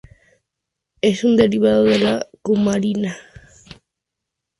[1.03, 3.15] Es un derivado de la cumarina.